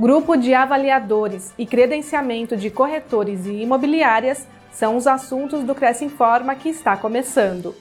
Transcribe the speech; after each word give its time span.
Grupo 0.00 0.34
de 0.34 0.54
avaliadores 0.54 1.52
e 1.58 1.66
credenciamento 1.66 2.56
de 2.56 2.70
corretores 2.70 3.44
e 3.44 3.52
imobiliárias 3.60 4.48
são 4.72 4.96
os 4.96 5.06
assuntos 5.06 5.62
do 5.62 5.74
Cresce 5.74 6.06
Informa 6.06 6.54
que 6.54 6.70
está 6.70 6.96
começando. 6.96 7.74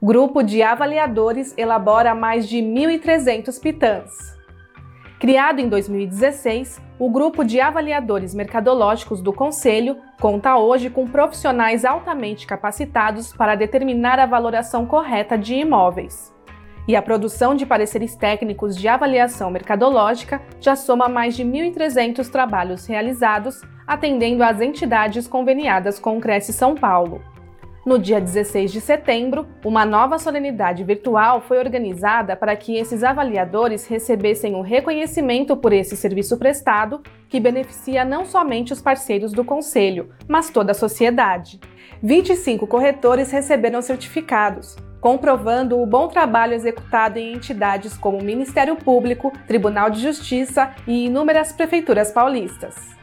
Grupo 0.00 0.44
de 0.44 0.62
avaliadores 0.62 1.52
elabora 1.58 2.14
mais 2.14 2.48
de 2.48 2.58
1.300 2.58 3.60
pitãs. 3.60 4.12
Criado 5.18 5.58
em 5.58 5.68
2016, 5.68 6.80
o 6.98 7.10
grupo 7.10 7.44
de 7.44 7.60
avaliadores 7.60 8.34
mercadológicos 8.34 9.20
do 9.20 9.32
Conselho 9.32 9.98
conta 10.18 10.56
hoje 10.56 10.88
com 10.88 11.06
profissionais 11.06 11.84
altamente 11.84 12.46
capacitados 12.46 13.34
para 13.34 13.54
determinar 13.54 14.18
a 14.18 14.24
valoração 14.24 14.86
correta 14.86 15.36
de 15.36 15.56
imóveis. 15.56 16.34
E 16.88 16.96
a 16.96 17.02
produção 17.02 17.54
de 17.54 17.66
pareceres 17.66 18.14
técnicos 18.14 18.76
de 18.76 18.88
avaliação 18.88 19.50
mercadológica 19.50 20.40
já 20.60 20.74
soma 20.74 21.08
mais 21.08 21.36
de 21.36 21.44
1.300 21.44 22.30
trabalhos 22.30 22.86
realizados, 22.86 23.60
atendendo 23.86 24.42
às 24.42 24.60
entidades 24.60 25.28
conveniadas 25.28 25.98
com 25.98 26.16
o 26.16 26.20
Cresce 26.20 26.52
São 26.52 26.74
Paulo. 26.74 27.20
No 27.86 28.00
dia 28.00 28.20
16 28.20 28.72
de 28.72 28.80
setembro, 28.80 29.46
uma 29.64 29.86
nova 29.86 30.18
solenidade 30.18 30.82
virtual 30.82 31.40
foi 31.40 31.60
organizada 31.60 32.34
para 32.34 32.56
que 32.56 32.76
esses 32.76 33.04
avaliadores 33.04 33.86
recebessem 33.86 34.56
um 34.56 34.60
reconhecimento 34.60 35.56
por 35.56 35.72
esse 35.72 35.96
serviço 35.96 36.36
prestado, 36.36 37.00
que 37.28 37.38
beneficia 37.38 38.04
não 38.04 38.24
somente 38.24 38.72
os 38.72 38.82
parceiros 38.82 39.30
do 39.30 39.44
Conselho, 39.44 40.10
mas 40.26 40.50
toda 40.50 40.72
a 40.72 40.74
sociedade. 40.74 41.60
25 42.02 42.66
corretores 42.66 43.30
receberam 43.30 43.80
certificados, 43.80 44.74
comprovando 45.00 45.80
o 45.80 45.86
bom 45.86 46.08
trabalho 46.08 46.54
executado 46.54 47.20
em 47.20 47.34
entidades 47.34 47.96
como 47.96 48.18
o 48.18 48.24
Ministério 48.24 48.74
Público, 48.74 49.32
Tribunal 49.46 49.90
de 49.90 50.00
Justiça 50.00 50.74
e 50.88 51.06
inúmeras 51.06 51.52
prefeituras 51.52 52.10
paulistas. 52.10 52.96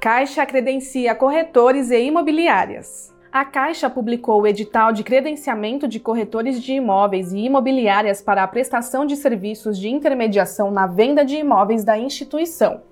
Caixa 0.00 0.46
credencia 0.46 1.12
corretores 1.12 1.90
e 1.90 1.98
imobiliárias. 1.98 3.12
A 3.32 3.44
Caixa 3.44 3.90
publicou 3.90 4.42
o 4.42 4.46
edital 4.46 4.92
de 4.92 5.02
credenciamento 5.02 5.88
de 5.88 5.98
corretores 5.98 6.62
de 6.62 6.74
imóveis 6.74 7.32
e 7.32 7.38
imobiliárias 7.38 8.22
para 8.22 8.44
a 8.44 8.46
prestação 8.46 9.04
de 9.04 9.16
serviços 9.16 9.76
de 9.76 9.88
intermediação 9.88 10.70
na 10.70 10.86
venda 10.86 11.24
de 11.24 11.36
imóveis 11.36 11.82
da 11.82 11.98
instituição. 11.98 12.82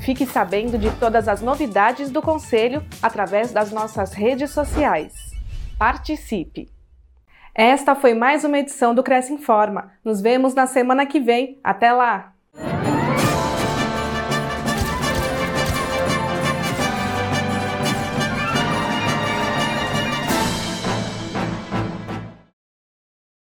Fique 0.00 0.24
sabendo 0.24 0.78
de 0.78 0.92
todas 0.92 1.26
as 1.26 1.42
novidades 1.42 2.08
do 2.08 2.22
Conselho 2.22 2.84
através 3.02 3.50
das 3.50 3.72
nossas 3.72 4.12
redes 4.12 4.52
sociais. 4.52 5.12
Participe! 5.76 6.68
Esta 7.52 7.96
foi 7.96 8.14
mais 8.14 8.44
uma 8.44 8.60
edição 8.60 8.94
do 8.94 9.02
Cresce 9.02 9.32
Informa. 9.32 9.90
Nos 10.04 10.20
vemos 10.20 10.54
na 10.54 10.68
semana 10.68 11.04
que 11.04 11.18
vem. 11.18 11.58
Até 11.64 11.90
lá! 11.90 12.37